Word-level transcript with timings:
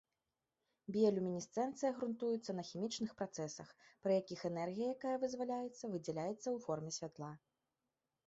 Біялюмінесцэнцыя 0.93 1.89
грунтуецца 1.97 2.55
на 2.59 2.63
хімічных 2.69 3.11
працэсах, 3.19 3.67
пры 4.05 4.11
якіх 4.21 4.39
энергія, 4.51 4.87
якая 4.97 5.13
вызваляецца, 5.25 5.91
выдзяляецца 5.97 6.39
ў 6.39 6.57
форме 6.65 6.91
святла. 6.97 7.29